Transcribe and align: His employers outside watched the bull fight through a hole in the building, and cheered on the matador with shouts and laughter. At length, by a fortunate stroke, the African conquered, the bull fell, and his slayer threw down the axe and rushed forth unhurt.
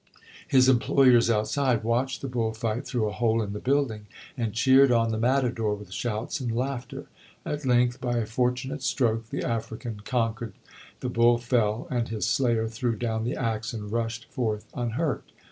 His 0.47 0.67
employers 0.67 1.29
outside 1.29 1.83
watched 1.83 2.21
the 2.23 2.27
bull 2.27 2.53
fight 2.55 2.87
through 2.87 3.07
a 3.07 3.11
hole 3.11 3.39
in 3.39 3.53
the 3.53 3.59
building, 3.59 4.07
and 4.35 4.51
cheered 4.51 4.91
on 4.91 5.11
the 5.11 5.17
matador 5.19 5.75
with 5.75 5.93
shouts 5.93 6.39
and 6.39 6.51
laughter. 6.55 7.05
At 7.45 7.67
length, 7.67 8.01
by 8.01 8.17
a 8.17 8.25
fortunate 8.25 8.81
stroke, 8.81 9.29
the 9.29 9.43
African 9.43 9.99
conquered, 10.03 10.53
the 11.01 11.09
bull 11.09 11.37
fell, 11.37 11.85
and 11.91 12.07
his 12.09 12.25
slayer 12.25 12.67
threw 12.67 12.95
down 12.95 13.25
the 13.25 13.35
axe 13.35 13.73
and 13.73 13.91
rushed 13.91 14.25
forth 14.31 14.65
unhurt. 14.73 15.21